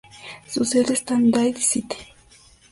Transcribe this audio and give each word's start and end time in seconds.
Su 0.47 0.65
sede 0.65 0.93
está 0.93 1.13
en 1.13 1.29
Dade 1.29 1.61
City. 1.61 1.95